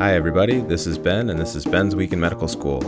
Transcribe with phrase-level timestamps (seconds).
[0.00, 0.60] Hi, everybody.
[0.60, 2.80] This is Ben, and this is Ben's Week in Medical School,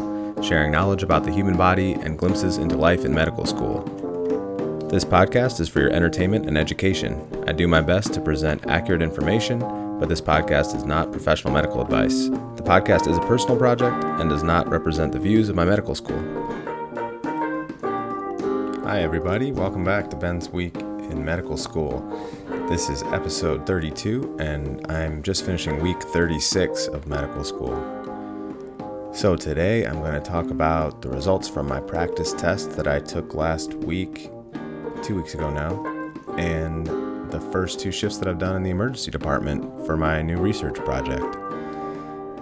[0.43, 3.83] sharing knowledge about the human body and glimpses into life in medical school.
[4.89, 7.21] This podcast is for your entertainment and education.
[7.47, 9.59] I do my best to present accurate information,
[10.01, 12.29] but this podcast is not professional medical advice.
[12.29, 15.95] The podcast is a personal project and does not represent the views of my medical
[15.95, 16.19] school.
[18.85, 19.53] Hi, everybody.
[19.53, 20.75] Welcome back to Ben's Week
[21.13, 22.01] in Medical School.
[22.69, 27.77] This is episode 32, and I'm just finishing week 36 of medical school.
[29.13, 32.99] So, today I'm going to talk about the results from my practice test that I
[32.99, 34.31] took last week,
[35.03, 35.85] two weeks ago now,
[36.39, 36.87] and
[37.31, 40.77] the first two shifts that I've done in the emergency department for my new research
[40.77, 41.37] project.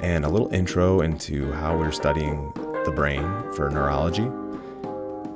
[0.00, 2.52] And a little intro into how we're studying
[2.84, 4.30] the brain for neurology,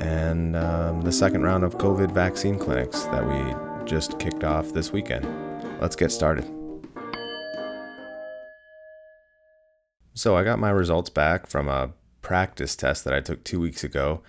[0.04, 4.92] and um, the second round of COVID vaccine clinics that we just kicked off this
[4.92, 5.26] weekend.
[5.80, 6.44] Let's get started.
[10.12, 13.82] So, I got my results back from a practice test that I took two weeks
[13.82, 14.20] ago.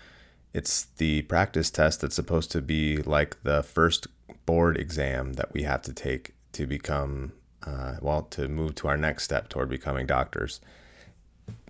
[0.53, 4.07] It's the practice test that's supposed to be like the first
[4.45, 7.33] board exam that we have to take to become,
[7.67, 10.61] uh, well, to move to our next step toward becoming doctors.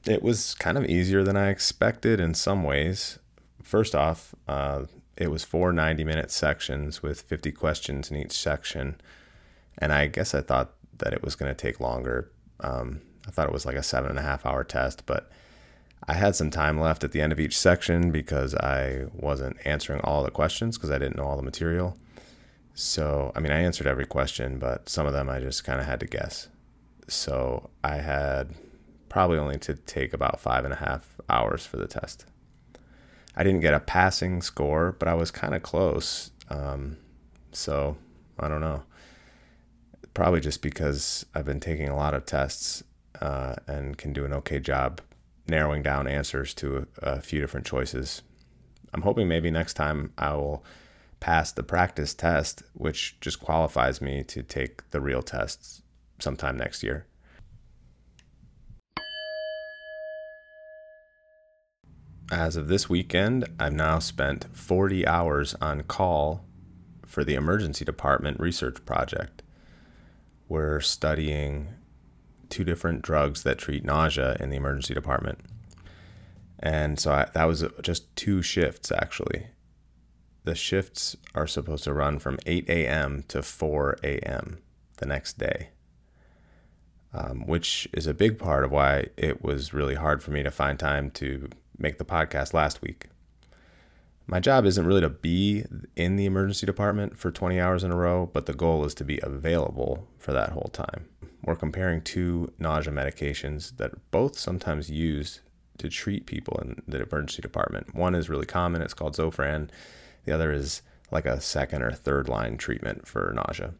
[0.05, 3.17] It was kind of easier than I expected in some ways.
[3.65, 4.83] First off, uh,
[5.17, 9.01] it was four 90 minute sections with 50 questions in each section.
[9.79, 12.31] And I guess I thought that it was going to take longer.
[12.59, 15.31] Um, I thought it was like a seven and a half hour test, but
[16.07, 19.99] I had some time left at the end of each section because I wasn't answering
[20.01, 21.97] all the questions because I didn't know all the material.
[22.75, 25.87] So, I mean, I answered every question, but some of them I just kind of
[25.87, 26.49] had to guess.
[27.07, 28.53] So, I had
[29.09, 32.27] probably only to take about five and a half hours for the test.
[33.35, 36.31] I didn't get a passing score, but I was kind of close.
[36.49, 36.97] Um,
[37.51, 37.97] so
[38.39, 38.83] I don't know.
[40.13, 42.83] Probably just because I've been taking a lot of tests
[43.21, 45.01] uh, and can do an okay job
[45.47, 48.21] narrowing down answers to a, a few different choices.
[48.93, 50.63] I'm hoping maybe next time I will
[51.19, 55.81] pass the practice test, which just qualifies me to take the real tests
[56.19, 57.05] sometime next year.
[62.31, 66.43] As of this weekend, I've now spent 40 hours on call
[67.05, 69.43] for the emergency department research project.
[70.47, 71.67] We're studying
[72.49, 75.39] two different drugs that treat nausea in the emergency department.
[76.59, 79.47] And so I, that was just two shifts actually.
[80.45, 83.23] The shifts are supposed to run from 8 a.m.
[83.27, 84.59] to 4 a.m.
[84.97, 85.69] the next day,
[87.13, 90.51] um, which is a big part of why it was really hard for me to
[90.51, 93.07] find time to make the podcast last week.
[94.27, 95.65] My job isn't really to be
[95.95, 99.03] in the emergency department for 20 hours in a row, but the goal is to
[99.03, 101.07] be available for that whole time.
[101.43, 105.41] We're comparing two nausea medications that are both sometimes used
[105.77, 107.93] to treat people in the emergency department.
[107.93, 109.69] One is really common, it's called Zofran.
[110.23, 110.81] The other is
[111.11, 113.75] like a second or third line treatment for nausea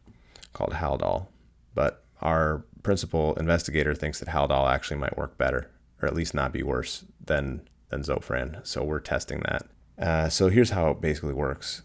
[0.54, 1.28] called Haldol.
[1.74, 6.54] But our principal investigator thinks that Haldol actually might work better, or at least not
[6.54, 8.66] be worse than than Zofran.
[8.66, 9.68] So we're testing that.
[9.98, 11.82] Uh, so here's how it basically works.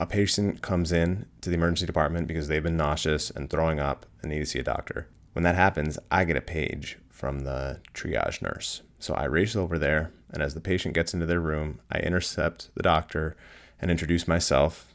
[0.00, 4.04] A patient comes in to the emergency department because they've been nauseous and throwing up
[4.20, 5.08] and need to see a doctor.
[5.32, 8.82] When that happens, I get a page from the triage nurse.
[8.98, 12.70] So I race over there, and as the patient gets into their room, I intercept
[12.74, 13.36] the doctor
[13.80, 14.92] and introduce myself,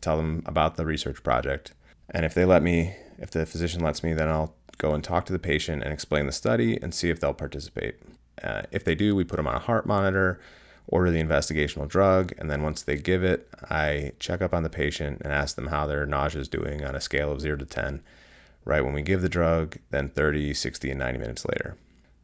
[0.00, 1.72] tell them about the research project.
[2.10, 5.24] And if they let me, if the physician lets me, then I'll go and talk
[5.26, 7.96] to the patient and explain the study and see if they'll participate.
[8.42, 10.40] Uh, if they do, we put them on a heart monitor,
[10.86, 14.70] order the investigational drug, and then once they give it, I check up on the
[14.70, 17.66] patient and ask them how their nausea is doing on a scale of 0 to
[17.66, 18.02] 10.
[18.64, 21.76] Right when we give the drug, then 30, 60, and 90 minutes later.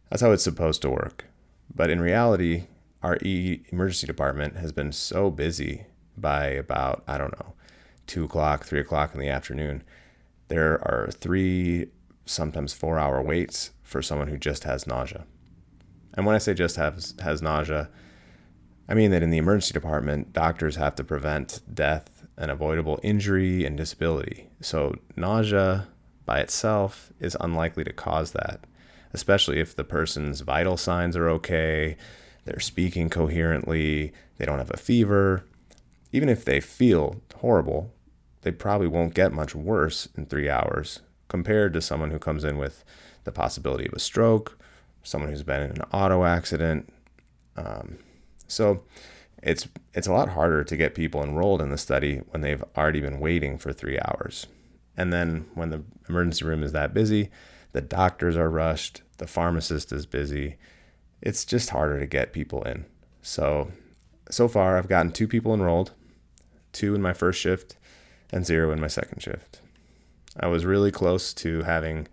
[0.08, 1.24] That's how it's supposed to work.
[1.74, 2.64] But in reality,
[3.02, 5.86] our e- emergency department has been so busy
[6.16, 7.54] by about, I don't know,
[8.06, 9.82] 2 o'clock, 3 o'clock in the afternoon.
[10.48, 11.88] There are three,
[12.24, 15.26] sometimes four hour waits for someone who just has nausea.
[16.18, 17.88] And when I say just has, has nausea,
[18.88, 23.64] I mean that in the emergency department, doctors have to prevent death and avoidable injury
[23.64, 24.48] and disability.
[24.60, 25.86] So, nausea
[26.26, 28.64] by itself is unlikely to cause that,
[29.12, 31.96] especially if the person's vital signs are okay,
[32.44, 35.44] they're speaking coherently, they don't have a fever.
[36.10, 37.94] Even if they feel horrible,
[38.42, 40.98] they probably won't get much worse in three hours
[41.28, 42.84] compared to someone who comes in with
[43.22, 44.58] the possibility of a stroke
[45.08, 46.92] someone who's been in an auto accident.
[47.56, 47.98] Um,
[48.46, 48.82] so
[49.42, 53.00] it's it's a lot harder to get people enrolled in the study when they've already
[53.00, 54.46] been waiting for three hours.
[54.96, 57.30] And then when the emergency room is that busy,
[57.72, 60.56] the doctors are rushed, the pharmacist is busy.
[61.20, 62.84] It's just harder to get people in.
[63.22, 63.70] So,
[64.30, 65.92] so far, I've gotten two people enrolled,
[66.72, 67.76] two in my first shift,
[68.32, 69.60] and zero in my second shift.
[70.38, 72.08] I was really close to having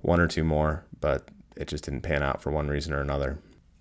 [0.00, 3.38] one or two more, but it just didn't pan out for one reason or another.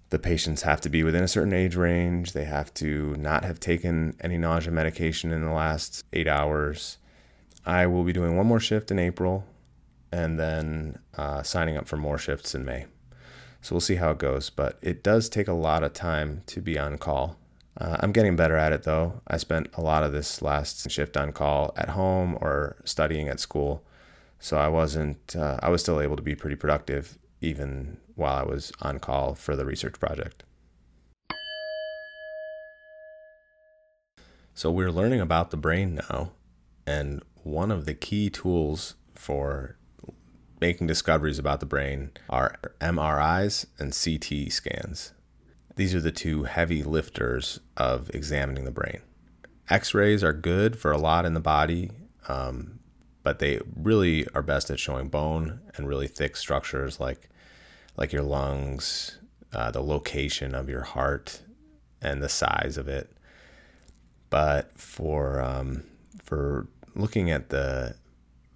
[0.10, 2.34] The patients have to be within a certain age range.
[2.34, 7.00] They have to not have taken any nausea medication in the last eight hours.
[7.66, 9.46] I will be doing one more shift in April
[10.12, 12.86] and then uh, signing up for more shifts in May.
[13.62, 16.62] So we'll see how it goes, but it does take a lot of time to
[16.62, 17.38] be on call.
[17.75, 19.22] Uh, I'm getting better at it though.
[19.28, 23.40] I spent a lot of this last shift on call at home or studying at
[23.40, 23.84] school.
[24.38, 28.44] So I wasn't, uh, I was still able to be pretty productive even while I
[28.44, 30.44] was on call for the research project.
[34.54, 36.31] So we're learning about the brain now,
[36.86, 39.78] and one of the key tools for
[40.62, 45.12] making discoveries about the brain are MRIs and CT scans.
[45.75, 49.01] These are the two heavy lifters of examining the brain.
[49.69, 51.89] X rays are good for a lot in the body,
[52.28, 52.80] um,
[53.24, 57.30] but they really are best at showing bone and really thick structures like
[57.98, 59.19] like your lungs,
[59.54, 61.42] uh, the location of your heart,
[62.01, 63.10] and the size of it.
[64.30, 65.84] But for um,
[66.24, 67.95] for looking at the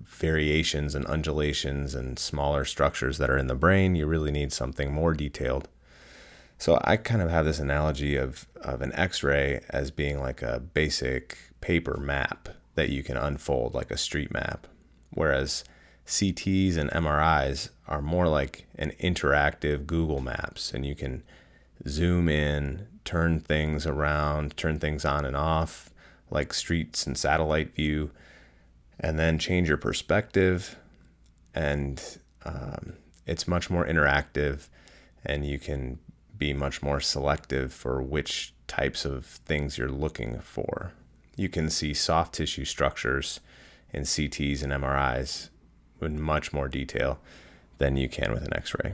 [0.06, 4.92] variations and undulations and smaller structures that are in the brain, you really need something
[4.92, 5.68] more detailed.
[6.58, 10.60] So I kind of have this analogy of, of an x-ray as being like a
[10.60, 14.66] basic paper map that you can unfold like a street map.
[15.12, 15.64] Whereas
[16.08, 21.22] CTs and MRIs are more like an interactive Google Maps, and you can
[21.86, 25.90] zoom in, turn things around, turn things on and off,
[26.32, 28.12] like streets and satellite view,
[28.98, 30.78] and then change your perspective.
[31.54, 32.02] And
[32.46, 32.94] um,
[33.26, 34.70] it's much more interactive,
[35.26, 36.00] and you can
[36.38, 40.94] be much more selective for which types of things you're looking for.
[41.36, 43.42] You can see soft tissue structures
[43.92, 45.50] in CTs and MRIs
[46.02, 47.20] in much more detail
[47.78, 48.94] than you can with an x ray.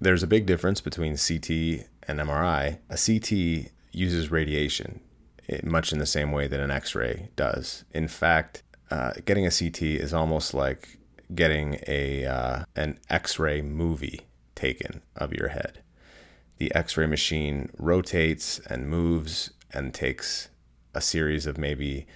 [0.00, 2.78] There's a big difference between CT and MRI.
[2.88, 5.00] A CT uses radiation
[5.48, 7.84] eh, much in the same way that an x ray does.
[7.92, 10.98] In fact, uh, getting a CT is almost like
[11.34, 14.22] getting a uh, an X-ray movie
[14.54, 15.82] taken of your head.
[16.58, 20.48] The X-ray machine rotates and moves and takes
[20.94, 22.06] a series of maybe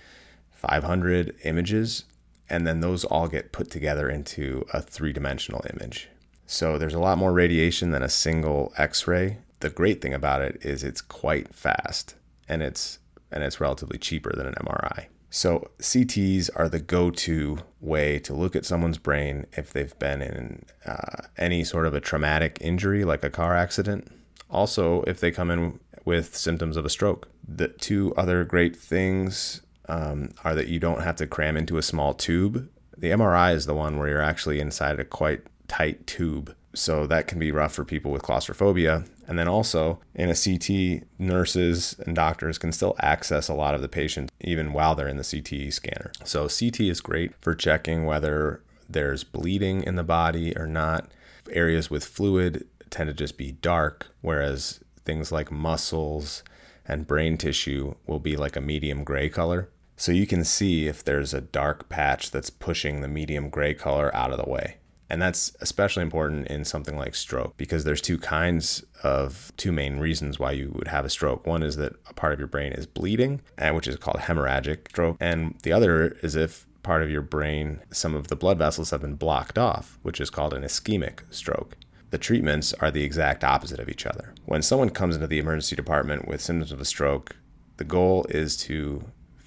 [0.51, 2.05] 500 images
[2.49, 6.09] and then those all get put together into a three dimensional image.
[6.47, 9.39] So there's a lot more radiation than a single X ray.
[9.61, 12.17] The great thing about it is it's quite fast
[12.49, 12.99] and it's
[13.33, 15.07] and it's relatively cheaper than an MRI.
[15.31, 20.65] So CTs are the go-to way to look at someone's brain if they've been in
[20.87, 24.07] uh, any sort of a traumatic injury, like a car accident.
[24.49, 27.29] Also, if they come in with symptoms of a stroke.
[27.47, 31.83] The two other great things um, are that you don't have to cram into a
[31.83, 32.69] small tube.
[32.97, 36.55] The MRI is the one where you're actually inside a quite tight tube.
[36.75, 39.05] So that can be rough for people with claustrophobia.
[39.27, 43.81] And then also in a CT, nurses and doctors can still access a lot of
[43.81, 46.13] the patient even while they're in the CT scanner.
[46.25, 51.11] So CT is great for checking whether there's bleeding in the body or not.
[51.51, 56.43] Areas with fluid tend to just be dark, whereas things like muscles
[56.87, 59.69] and brain tissue will be like a medium gray color.
[59.97, 64.15] So you can see if there's a dark patch that's pushing the medium gray color
[64.15, 64.77] out of the way.
[65.09, 69.99] And that's especially important in something like stroke because there's two kinds of two main
[69.99, 71.47] reasons why you would have a stroke.
[71.47, 74.89] One is that a part of your brain is bleeding, and which is called hemorrhagic
[74.89, 78.91] stroke, and the other is if part of your brain, some of the blood vessels
[78.91, 81.77] have been blocked off, which is called an ischemic stroke.
[82.11, 84.35] The treatments are the exact opposite of each other.
[84.47, 87.37] When someone comes into the emergency department with symptoms of a stroke,
[87.77, 89.05] the goal is to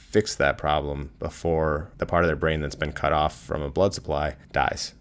[0.09, 3.69] fix that problem before the part of their brain that's been cut off from a
[3.69, 4.93] blood supply dies.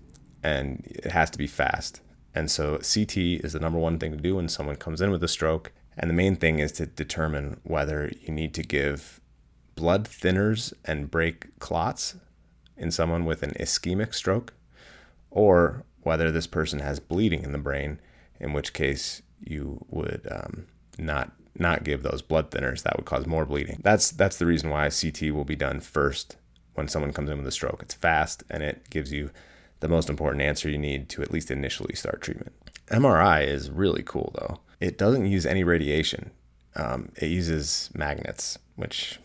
[0.42, 2.00] And it has to be fast.
[2.34, 5.22] And so CT is the number one thing to do when someone comes in with
[5.22, 5.72] a stroke.
[5.96, 9.20] And the main thing is to determine whether you need to give
[9.76, 12.16] blood thinners and break clots
[12.76, 14.54] in someone with an ischemic stroke,
[15.30, 18.00] or whether this person has bleeding in the brain,
[18.38, 20.66] in which case you would um,
[20.98, 23.80] not not give those blood thinners that would cause more bleeding.
[23.82, 26.36] That's that's the reason why CT will be done first
[26.74, 27.80] when someone comes in with a stroke.
[27.82, 29.30] It's fast and it gives you
[29.80, 32.52] the most important answer you need to at least initially start treatment.
[32.88, 34.60] MRI is really cool though.
[34.80, 36.30] It doesn't use any radiation.
[36.74, 39.18] Um, it uses magnets, which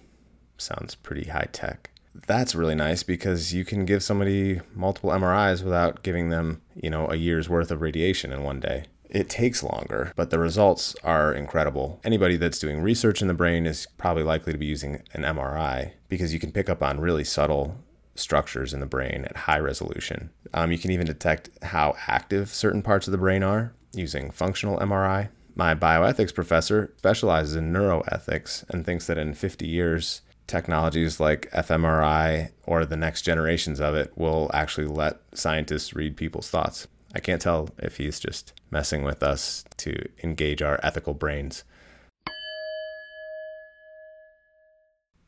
[0.58, 1.90] sounds pretty high tech.
[2.28, 7.08] That's really nice because you can give somebody multiple MRIs without giving them you know,
[7.08, 8.86] a year's worth of radiation in one day.
[9.12, 12.00] It takes longer, but the results are incredible.
[12.06, 15.92] Anybody that's doing research in the brain is probably likely to be using an MRI
[16.08, 17.76] because you can pick up on really subtle
[18.16, 20.30] structures in the brain at high resolution.
[20.54, 24.80] Um, you can even detect how active certain parts of the brain are using functional
[24.80, 25.28] MRI.
[25.56, 32.52] My bioethics professor specializes in neuroethics and thinks that in 50 years, technologies like fMRI
[32.66, 36.88] or the next generations of it will actually let scientists read people's thoughts.
[37.14, 41.64] I can't tell if he's just messing with us to engage our ethical brains.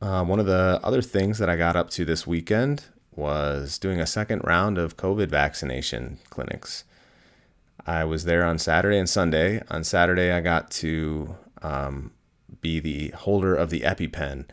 [0.00, 2.84] Uh, one of the other things that I got up to this weekend
[3.16, 6.84] was doing a second round of COVID vaccination clinics.
[7.86, 9.62] I was there on Saturday and Sunday.
[9.70, 12.12] On Saturday, I got to um,
[12.60, 14.46] be the holder of the EpiPen.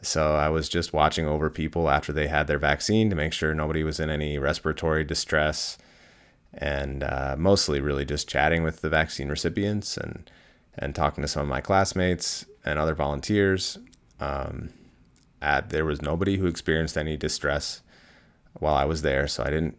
[0.00, 3.54] So I was just watching over people after they had their vaccine to make sure
[3.54, 5.76] nobody was in any respiratory distress,
[6.58, 10.30] and uh, mostly really just chatting with the vaccine recipients and
[10.76, 13.78] and talking to some of my classmates and other volunteers.
[14.20, 14.70] Um,
[15.42, 17.82] at, there was nobody who experienced any distress
[18.54, 19.76] while I was there, so I didn't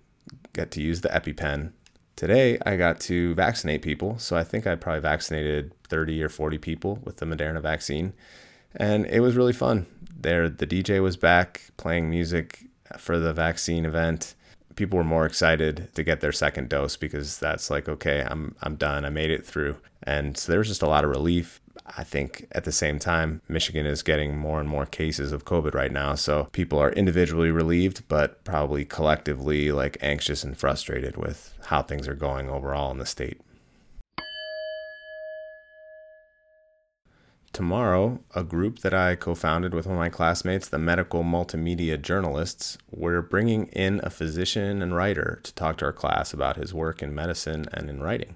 [0.54, 1.72] get to use the EpiPen.
[2.16, 6.58] Today, I got to vaccinate people, so I think I probably vaccinated 30 or 40
[6.58, 8.14] people with the Moderna vaccine,
[8.76, 9.86] and it was really fun.
[10.14, 12.66] There, the DJ was back playing music
[12.98, 14.36] for the vaccine event.
[14.80, 18.78] People were more excited to get their second dose because that's like, okay, I'm I'm
[18.78, 19.04] done.
[19.04, 19.76] I made it through.
[20.04, 21.60] And so there was just a lot of relief.
[21.98, 25.74] I think at the same time, Michigan is getting more and more cases of COVID
[25.74, 26.16] right now.
[26.16, 32.08] So people are individually relieved, but probably collectively like anxious and frustrated with how things
[32.08, 33.42] are going overall in the state.
[37.52, 42.00] Tomorrow, a group that I co founded with one of my classmates, the Medical Multimedia
[42.00, 46.74] Journalists, we're bringing in a physician and writer to talk to our class about his
[46.74, 48.36] work in medicine and in writing.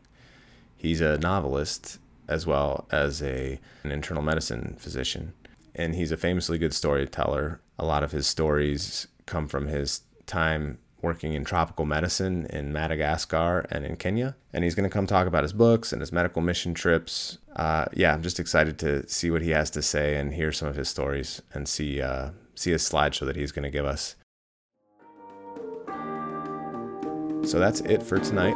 [0.75, 5.33] He's a novelist as well as a an internal medicine physician.
[5.75, 7.61] And he's a famously good storyteller.
[7.77, 13.65] A lot of his stories come from his time working in tropical medicine in Madagascar
[13.69, 14.35] and in Kenya.
[14.51, 17.37] And he's going to come talk about his books and his medical mission trips.
[17.55, 20.67] Uh, yeah, I'm just excited to see what he has to say and hear some
[20.67, 24.15] of his stories and see uh, see his slideshow that he's going to give us.
[27.45, 28.55] So that's it for tonight.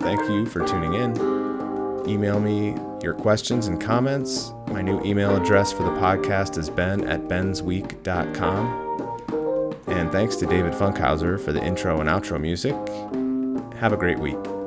[0.00, 1.42] Thank you for tuning in
[2.06, 4.52] email me your questions and comments.
[4.68, 8.91] My new email address for the podcast is ben at bensweek.com.
[9.86, 12.74] And thanks to David Funkhauser for the intro and outro music.
[13.78, 14.61] Have a great week.